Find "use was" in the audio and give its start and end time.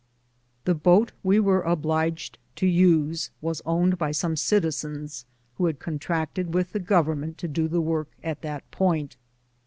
2.65-3.61